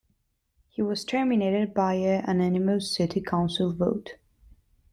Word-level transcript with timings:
He 0.67 0.81
was 0.81 1.05
terminated 1.05 1.75
by 1.75 1.93
a 1.93 2.21
unanimous 2.27 2.91
city 2.91 3.21
council 3.21 3.71
vote. 3.71 4.15